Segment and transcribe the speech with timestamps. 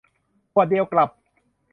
[0.51, 1.09] ขวดเดียวกลับ